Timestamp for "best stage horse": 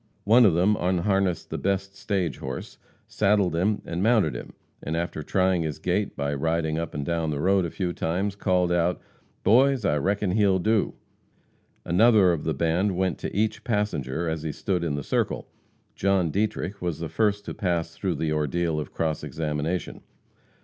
1.59-2.79